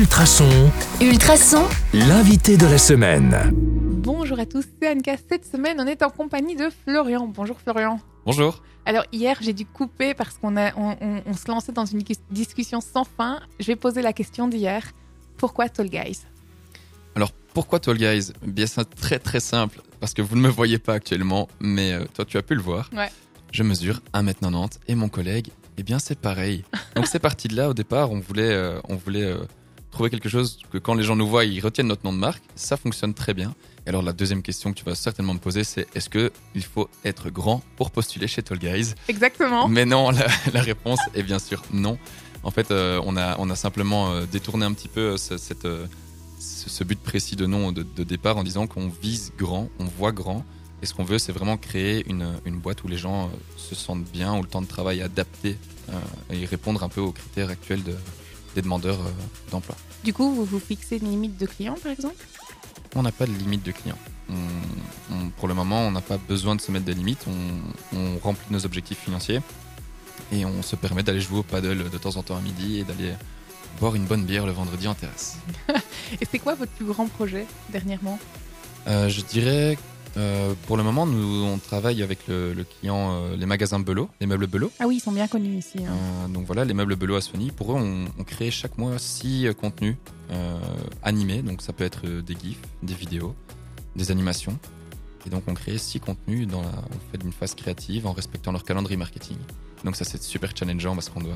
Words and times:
Ultrason, 0.00 0.70
Ultrason, 1.00 1.64
l'invité 1.94 2.58
de 2.58 2.66
la 2.66 2.76
semaine. 2.76 3.34
Bonjour 3.54 4.38
à 4.38 4.44
tous, 4.44 4.62
c'est 4.78 4.90
Anka. 4.90 5.16
Cette 5.30 5.46
semaine, 5.46 5.78
on 5.80 5.86
est 5.86 6.02
en 6.02 6.10
compagnie 6.10 6.54
de 6.54 6.68
Florian. 6.84 7.26
Bonjour 7.26 7.58
Florian. 7.58 7.98
Bonjour. 8.26 8.62
Alors 8.84 9.04
hier, 9.10 9.38
j'ai 9.40 9.54
dû 9.54 9.64
couper 9.64 10.12
parce 10.12 10.36
qu'on 10.36 10.54
a, 10.58 10.74
on, 10.76 10.98
on- 11.00 11.22
on 11.24 11.32
se 11.32 11.48
lançait 11.48 11.72
dans 11.72 11.86
une 11.86 12.00
dis- 12.00 12.18
discussion 12.30 12.82
sans 12.82 13.04
fin. 13.04 13.40
Je 13.58 13.68
vais 13.68 13.76
poser 13.76 14.02
la 14.02 14.12
question 14.12 14.48
d'hier. 14.48 14.82
Pourquoi 15.38 15.70
Tall 15.70 15.88
Guys? 15.88 16.24
Alors 17.14 17.32
pourquoi 17.54 17.80
Tall 17.80 17.96
Guys? 17.96 18.32
Bien 18.46 18.66
c'est 18.66 18.84
très 18.96 19.18
très 19.18 19.40
simple 19.40 19.80
parce 20.00 20.12
que 20.12 20.20
vous 20.20 20.36
ne 20.36 20.42
me 20.42 20.48
voyez 20.50 20.78
pas 20.78 20.92
actuellement 20.92 21.48
mais 21.58 21.92
euh, 21.94 22.04
toi 22.12 22.26
tu 22.26 22.36
as 22.36 22.42
pu 22.42 22.54
le 22.54 22.60
voir. 22.60 22.90
Ouais. 22.94 23.08
Je 23.50 23.62
mesure 23.62 24.02
1m90 24.12 24.72
et 24.88 24.94
mon 24.94 25.08
collègue 25.08 25.48
eh 25.78 25.82
bien 25.82 25.98
c'est 25.98 26.18
pareil. 26.18 26.64
Donc 26.96 27.06
c'est 27.06 27.18
parti 27.18 27.48
de 27.48 27.56
là 27.56 27.70
au 27.70 27.74
départ 27.74 28.10
on 28.12 28.20
voulait 28.20 28.52
euh, 28.52 28.78
on 28.90 28.96
voulait 28.96 29.24
euh, 29.24 29.38
trouver 29.96 30.10
quelque 30.10 30.28
chose 30.28 30.58
que 30.70 30.78
quand 30.78 30.94
les 30.94 31.02
gens 31.04 31.16
nous 31.16 31.26
voient 31.26 31.44
ils 31.46 31.60
retiennent 31.60 31.86
notre 31.88 32.04
nom 32.04 32.12
de 32.12 32.18
marque. 32.18 32.42
Ça 32.54 32.76
fonctionne 32.76 33.14
très 33.14 33.32
bien. 33.34 33.54
Et 33.86 33.88
alors 33.88 34.02
la 34.02 34.12
deuxième 34.12 34.42
question 34.42 34.72
que 34.72 34.78
tu 34.78 34.84
vas 34.84 34.94
certainement 34.94 35.32
me 35.34 35.38
poser 35.38 35.64
c'est 35.64 35.86
est-ce 35.94 36.10
que 36.10 36.30
il 36.54 36.62
faut 36.64 36.88
être 37.04 37.30
grand 37.30 37.62
pour 37.76 37.90
postuler 37.90 38.26
chez 38.28 38.42
Tall 38.42 38.58
Guys? 38.58 38.94
Exactement. 39.08 39.68
Mais 39.68 39.86
non, 39.86 40.10
la, 40.10 40.26
la 40.52 40.60
réponse 40.60 41.00
est 41.14 41.22
bien 41.22 41.38
sûr 41.38 41.62
non. 41.72 41.98
En 42.42 42.50
fait, 42.50 42.70
euh, 42.70 43.00
on, 43.04 43.16
a, 43.16 43.36
on 43.38 43.48
a 43.50 43.56
simplement 43.56 44.12
euh, 44.12 44.26
détourné 44.30 44.64
un 44.66 44.72
petit 44.72 44.88
peu 44.88 45.00
euh, 45.12 45.16
ce, 45.16 45.36
cette, 45.38 45.66
ce, 45.66 46.68
ce 46.68 46.84
but 46.84 47.00
précis 47.00 47.34
de 47.34 47.46
nom 47.46 47.72
de, 47.72 47.82
de 47.82 48.04
départ 48.04 48.36
en 48.36 48.44
disant 48.44 48.66
qu'on 48.66 48.88
vise 49.02 49.32
grand, 49.38 49.68
on 49.80 49.84
voit 49.84 50.12
grand. 50.12 50.44
Et 50.82 50.86
ce 50.86 50.92
qu'on 50.94 51.04
veut, 51.04 51.18
c'est 51.18 51.32
vraiment 51.32 51.56
créer 51.56 52.04
une, 52.08 52.34
une 52.44 52.58
boîte 52.58 52.84
où 52.84 52.88
les 52.88 52.98
gens 52.98 53.30
se 53.56 53.74
sentent 53.74 54.04
bien, 54.04 54.36
où 54.38 54.42
le 54.42 54.48
temps 54.48 54.60
de 54.62 54.66
travail 54.68 54.98
est 55.00 55.02
adapté 55.02 55.56
et 56.30 56.44
répondre 56.44 56.82
un 56.84 56.88
peu 56.90 57.00
aux 57.00 57.12
critères 57.12 57.48
actuels 57.48 57.82
de- 57.82 57.96
des 58.56 58.62
demandeurs 58.62 58.98
euh, 59.00 59.10
d'emploi. 59.52 59.76
Du 60.02 60.12
coup, 60.12 60.34
vous 60.34 60.44
vous 60.44 60.58
fixez 60.58 60.96
une 60.96 61.10
limite 61.10 61.36
de 61.38 61.46
clients, 61.46 61.76
par 61.82 61.92
exemple? 61.92 62.16
On 62.96 63.02
n'a 63.02 63.12
pas 63.12 63.26
de 63.26 63.32
limite 63.32 63.62
de 63.62 63.70
clients. 63.72 63.98
On- 64.30 64.34
on- 65.14 65.28
pour 65.30 65.46
le 65.46 65.54
moment, 65.54 65.80
on 65.86 65.90
n'a 65.92 66.00
pas 66.00 66.16
besoin 66.16 66.56
de 66.56 66.60
se 66.60 66.72
mettre 66.72 66.86
des 66.86 66.94
limites. 66.94 67.24
On, 67.28 67.96
on 67.98 68.18
remplit 68.18 68.46
nos 68.50 68.64
objectifs 68.64 68.98
financiers 68.98 69.40
et 70.32 70.44
on 70.46 70.62
se 70.62 70.74
permet 70.74 71.02
d'aller 71.02 71.20
jouer 71.20 71.38
au 71.38 71.42
paddle 71.42 71.90
de 71.90 71.98
temps 71.98 72.16
en 72.16 72.22
temps 72.22 72.36
à 72.36 72.40
midi 72.40 72.78
et 72.78 72.84
d'aller 72.84 73.12
boire 73.78 73.94
une 73.94 74.06
bonne 74.06 74.24
bière 74.24 74.46
le 74.46 74.52
vendredi 74.52 74.88
en 74.88 74.94
terrasse. 74.94 75.36
Et 76.20 76.26
c'est 76.30 76.38
quoi 76.38 76.54
votre 76.54 76.72
plus 76.72 76.86
grand 76.86 77.06
projet 77.08 77.46
dernièrement? 77.68 78.18
Euh, 78.86 79.08
je 79.10 79.20
dirais, 79.20 79.76
euh, 80.16 80.54
pour 80.66 80.76
le 80.76 80.82
moment, 80.82 81.06
nous 81.06 81.44
on 81.44 81.58
travaille 81.58 82.02
avec 82.02 82.26
le, 82.28 82.52
le 82.54 82.64
client, 82.64 83.12
euh, 83.12 83.36
les 83.36 83.46
magasins 83.46 83.78
Belot, 83.78 84.08
les 84.20 84.26
meubles 84.26 84.46
Belot. 84.46 84.70
Ah 84.78 84.86
oui, 84.86 84.96
ils 84.96 85.00
sont 85.00 85.12
bien 85.12 85.28
connus 85.28 85.56
ici. 85.56 85.78
hein. 85.78 85.90
Euh, 85.90 86.28
donc 86.28 86.46
voilà, 86.46 86.64
les 86.64 86.74
meubles 86.74 86.96
Belot 86.96 87.16
à 87.16 87.20
Sony. 87.20 87.50
Pour 87.50 87.72
eux, 87.72 87.76
on, 87.78 88.06
on 88.18 88.24
crée 88.24 88.50
chaque 88.50 88.78
mois 88.78 88.98
six 88.98 89.46
euh, 89.46 89.52
contenus 89.54 89.96
euh, 90.30 90.58
animés. 91.02 91.42
Donc 91.42 91.62
ça 91.62 91.72
peut 91.72 91.84
être 91.84 92.02
euh, 92.06 92.22
des 92.22 92.34
gifs, 92.34 92.60
des 92.82 92.94
vidéos, 92.94 93.34
des 93.94 94.10
animations. 94.10 94.58
Et 95.26 95.30
donc 95.30 95.42
on 95.48 95.54
crée 95.54 95.76
six 95.78 96.00
contenus 96.00 96.46
dans 96.46 96.62
la, 96.62 96.68
on 96.68 97.10
fait 97.10 97.18
d'une 97.18 97.32
phase 97.32 97.54
créative 97.54 98.06
en 98.06 98.12
respectant 98.12 98.52
leur 98.52 98.64
calendrier 98.64 98.96
marketing. 98.96 99.36
Donc 99.84 99.96
ça 99.96 100.04
c'est 100.04 100.22
super 100.22 100.56
challengeant 100.56 100.94
parce 100.94 101.08
qu'on 101.08 101.20
doit 101.20 101.34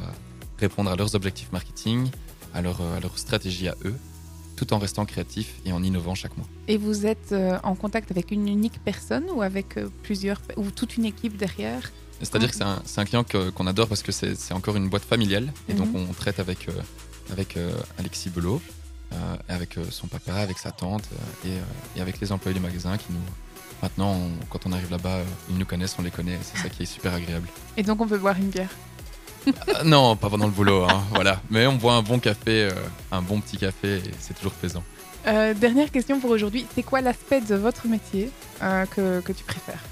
répondre 0.59 0.91
à 0.91 0.97
leurs 0.97 1.15
objectifs 1.15 1.51
marketing, 1.53 2.09
à 2.55 2.63
leur, 2.63 2.81
euh, 2.81 2.97
à 2.97 3.01
leur 3.01 3.19
stratégie 3.19 3.69
à 3.69 3.75
eux, 3.85 3.95
tout 4.61 4.75
en 4.75 4.79
restant 4.79 5.07
créatif 5.07 5.55
et 5.65 5.73
en 5.73 5.83
innovant 5.83 6.15
chaque 6.15 6.37
mois. 6.37 6.47
Et 6.69 6.77
vous 6.77 7.07
êtes 7.07 7.33
euh, 7.33 7.59
en 7.63 7.75
contact 7.75 8.11
avec 8.11 8.31
une 8.31 8.47
unique 8.47 8.79
personne 8.85 9.25
ou 9.35 9.41
avec 9.41 9.79
euh, 9.79 9.89
plusieurs, 10.03 10.43
ou 10.59 10.71
toute 10.71 10.99
une 10.99 11.07
équipe 11.07 11.39
derrière? 11.39 11.91
C'est-à-dire 12.21 12.51
que 12.51 12.57
c'est 12.85 13.01
un, 13.01 13.05
client 13.07 13.25
qu'on 13.25 13.67
adore 13.67 13.89
parce 13.89 14.03
que 14.03 14.13
c'est 14.13 14.53
encore 14.53 14.77
une 14.77 14.91
boîte 14.91 15.05
familiale. 15.05 15.51
Et 15.71 15.73
donc, 15.73 15.89
on 15.95 16.13
traite 16.13 16.39
avec, 16.39 16.69
euh, 16.69 16.73
avec 17.33 17.57
Alexis 17.99 18.29
Belot, 18.29 18.61
avec 19.49 19.79
son 19.89 20.07
papa, 20.07 20.35
avec 20.35 20.59
sa 20.59 20.71
tante 20.71 21.09
et, 21.47 21.57
et 21.97 22.03
avec 22.03 22.21
les 22.21 22.31
employés 22.31 22.55
du 22.59 22.61
magasin 22.63 22.99
qui 22.99 23.07
nous. 23.11 23.27
Maintenant, 23.83 24.13
on- 24.13 24.45
quand 24.51 24.67
on 24.67 24.73
arrive 24.73 24.91
là-bas, 24.91 25.21
ils 25.49 25.57
nous 25.57 25.65
connaissent, 25.65 25.97
on 25.99 26.03
les 26.03 26.11
connaît. 26.11 26.39
C'est 26.43 26.59
ça 26.59 26.69
qui 26.69 26.83
est 26.83 26.93
super 26.97 27.15
agréable. 27.15 27.49
Et 27.79 27.83
donc, 27.83 28.03
on 28.03 28.07
peut 28.07 28.19
boire 28.19 28.37
une 28.37 28.51
bière? 28.51 28.69
Ah, 29.75 29.85
non, 29.85 30.17
pas 30.17 30.29
pendant 30.29 30.47
le 30.47 30.53
boulot, 30.53 30.85
hein, 30.85 31.03
voilà. 31.11 31.41
Mais 31.51 31.67
on 31.67 31.75
boit 31.75 31.95
un 31.95 32.03
bon 32.03 32.19
café, 32.19 32.65
euh, 32.65 32.71
un 33.13 33.23
bon 33.23 33.41
petit 33.41 33.57
café 33.57 33.97
et 33.99 34.11
c'est 34.21 34.35
toujours 34.35 34.53
plaisant. 34.53 34.83
Euh, 35.27 35.55
dernière 35.55 35.91
question 35.91 36.21
pour 36.21 36.31
aujourd'hui. 36.31 36.67
C'est 36.75 36.83
quoi 36.83 37.01
l'aspect 37.01 37.41
de 37.41 37.55
votre 37.55 37.87
métier 37.87 38.31
euh, 38.63 38.87
que, 38.87 39.21
que 39.21 39.33
tu 39.33 39.45
préfères? 39.45 39.83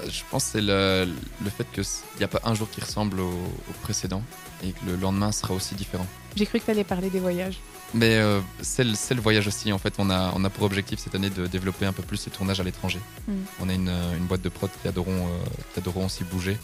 Euh, 0.00 0.08
Je 0.10 0.22
pense 0.30 0.44
que 0.44 0.50
c'est 0.52 0.60
le, 0.60 1.08
le 1.42 1.50
fait 1.50 1.66
qu'il 1.72 1.84
n'y 2.18 2.24
a 2.24 2.28
pas 2.28 2.40
un 2.44 2.54
jour 2.54 2.68
qui 2.70 2.80
ressemble 2.80 3.20
au, 3.20 3.30
au 3.30 3.72
précédent 3.82 4.22
et 4.62 4.72
que 4.72 4.84
le 4.86 4.96
lendemain 4.96 5.30
sera 5.32 5.54
aussi 5.54 5.74
différent. 5.74 6.06
J'ai 6.36 6.46
cru 6.46 6.58
que 6.60 6.64
tu 6.64 6.70
allais 6.70 6.84
parler 6.84 7.10
des 7.10 7.20
voyages. 7.20 7.58
Mais 7.92 8.16
euh, 8.16 8.40
c'est 8.60 8.82
le, 8.82 8.94
c'est 8.94 9.14
le 9.14 9.20
voyage 9.20 9.46
aussi. 9.46 9.72
En 9.72 9.78
fait, 9.78 9.94
on 9.98 10.10
a, 10.10 10.32
on 10.34 10.42
a 10.44 10.50
pour 10.50 10.64
objectif 10.64 10.98
cette 10.98 11.14
année 11.14 11.30
de 11.30 11.46
développer 11.46 11.86
un 11.86 11.92
peu 11.92 12.02
plus 12.02 12.24
les 12.26 12.32
tournages 12.32 12.58
à 12.58 12.64
l'étranger. 12.64 12.98
Mm. 13.28 13.32
On 13.60 13.68
a 13.68 13.72
une, 13.72 13.88
euh, 13.88 14.16
une 14.16 14.24
boîte 14.24 14.42
de 14.42 14.48
prod 14.48 14.70
qui 14.82 14.88
adoreront, 14.88 15.26
euh, 15.26 15.44
qui 15.72 15.78
adoreront 15.80 16.06
aussi 16.06 16.24
bouger. 16.24 16.58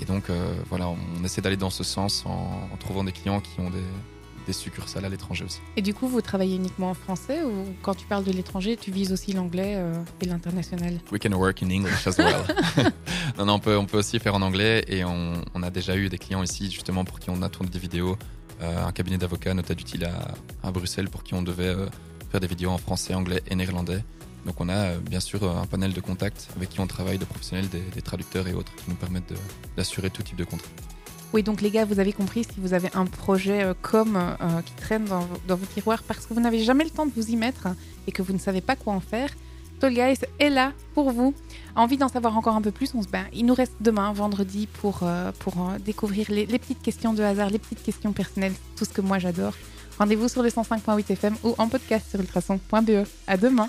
Et 0.00 0.04
donc, 0.04 0.30
euh, 0.30 0.54
voilà, 0.68 0.88
on, 0.88 1.24
essaie 1.24 1.42
d'aller 1.42 1.56
dans 1.56 1.70
ce 1.70 1.84
sens 1.84 2.24
en, 2.26 2.68
en 2.72 2.76
trouvant 2.78 3.04
des 3.04 3.12
clients 3.12 3.40
qui 3.40 3.60
ont 3.60 3.70
des, 3.70 3.84
des 4.46 4.52
succursales 4.52 5.04
à 5.04 5.08
l'étranger 5.08 5.44
aussi. 5.44 5.60
Et 5.76 5.82
du 5.82 5.94
coup, 5.94 6.08
vous 6.08 6.20
travaillez 6.20 6.56
uniquement 6.56 6.90
en 6.90 6.94
français 6.94 7.42
ou 7.42 7.66
quand 7.82 7.94
tu 7.94 8.06
parles 8.06 8.24
de 8.24 8.32
l'étranger, 8.32 8.76
tu 8.76 8.90
vises 8.90 9.12
aussi 9.12 9.32
l'anglais 9.32 9.74
euh, 9.76 9.94
et 10.20 10.26
l'international? 10.26 10.98
We 11.12 11.20
can 11.20 11.32
work 11.32 11.62
in 11.62 11.70
English 11.70 12.06
as 12.06 12.16
well. 12.18 12.44
non, 13.38 13.46
non, 13.46 13.54
on 13.54 13.58
peut, 13.58 13.76
on 13.76 13.86
peut 13.86 13.98
aussi 13.98 14.18
faire 14.18 14.34
en 14.34 14.42
anglais 14.42 14.84
et 14.88 15.04
on, 15.04 15.34
on 15.54 15.62
a 15.62 15.70
déjà 15.70 15.96
eu 15.96 16.08
des 16.08 16.18
clients 16.18 16.42
ici 16.42 16.70
justement 16.70 17.04
pour 17.04 17.18
qui 17.18 17.30
on 17.30 17.42
a 17.42 17.48
tourné 17.48 17.70
des 17.70 17.78
vidéos. 17.78 18.16
Euh, 18.62 18.86
un 18.86 18.92
cabinet 18.92 19.18
d'avocats, 19.18 19.54
Nota 19.54 19.74
Dutil 19.74 20.04
à, 20.04 20.34
à 20.66 20.70
Bruxelles, 20.70 21.08
pour 21.08 21.24
qui 21.24 21.34
on 21.34 21.42
devait 21.42 21.74
faire 22.30 22.40
des 22.40 22.46
vidéos 22.46 22.70
en 22.70 22.78
français, 22.78 23.14
anglais 23.14 23.42
et 23.48 23.54
néerlandais. 23.54 24.02
Donc 24.46 24.60
on 24.60 24.68
a 24.68 24.74
euh, 24.74 24.98
bien 24.98 25.20
sûr 25.20 25.42
euh, 25.42 25.62
un 25.62 25.66
panel 25.66 25.92
de 25.92 26.00
contacts 26.00 26.48
avec 26.56 26.70
qui 26.70 26.80
on 26.80 26.86
travaille, 26.86 27.18
de 27.18 27.24
professionnels, 27.24 27.68
des, 27.68 28.02
traducteurs 28.02 28.46
et 28.48 28.54
autres 28.54 28.74
qui 28.76 28.88
nous 28.88 28.96
permettent 28.96 29.34
d'assurer 29.76 30.10
tout 30.10 30.22
type 30.22 30.36
de 30.36 30.44
contrat. 30.44 30.68
Oui, 31.32 31.42
donc 31.42 31.60
les 31.60 31.70
gars, 31.70 31.84
vous 31.84 32.00
avez 32.00 32.12
compris 32.12 32.44
si 32.44 32.58
vous 32.58 32.74
avez 32.74 32.88
un 32.94 33.06
projet 33.06 33.62
euh, 33.62 33.74
comme 33.82 34.18
qui 34.64 34.72
traîne 34.74 35.04
dans, 35.04 35.28
dans 35.46 35.56
vos 35.56 35.66
tiroirs 35.66 36.02
parce 36.02 36.26
que 36.26 36.34
vous 36.34 36.40
n'avez 36.40 36.62
jamais 36.62 36.84
le 36.84 36.90
temps 36.90 37.06
de 37.06 37.12
vous 37.14 37.30
y 37.30 37.36
mettre 37.36 37.66
hein, 37.66 37.76
et 38.06 38.12
que 38.12 38.22
vous 38.22 38.32
ne 38.32 38.38
savez 38.38 38.60
pas 38.60 38.74
quoi 38.74 38.94
en 38.94 39.00
faire, 39.00 39.30
Tall 39.78 39.94
Guys 39.94 40.18
est 40.38 40.50
là 40.50 40.72
pour 40.94 41.10
vous. 41.12 41.34
Envie 41.74 41.96
d'en 41.96 42.08
savoir 42.08 42.36
encore 42.36 42.56
un 42.56 42.60
peu 42.60 42.72
plus 42.72 42.94
on 42.94 43.02
se, 43.02 43.08
ben, 43.08 43.24
Il 43.32 43.46
nous 43.46 43.54
reste 43.54 43.76
demain, 43.80 44.12
vendredi, 44.12 44.66
pour, 44.66 45.04
pour 45.38 45.54
découvrir 45.82 46.26
les, 46.28 46.44
les 46.44 46.58
petites 46.58 46.82
questions 46.82 47.14
de 47.14 47.22
hasard, 47.22 47.48
les 47.48 47.58
petites 47.58 47.82
questions 47.82 48.12
personnelles, 48.12 48.52
tout 48.76 48.84
ce 48.84 48.90
que 48.90 49.00
moi 49.00 49.18
j'adore. 49.18 49.54
Rendez-vous 50.00 50.28
sur 50.28 50.42
le 50.42 50.48
105.8 50.48 51.12
FM 51.12 51.36
ou 51.44 51.54
en 51.58 51.68
podcast 51.68 52.08
sur 52.08 52.18
ultrason.be. 52.20 53.06
À 53.26 53.36
demain 53.36 53.58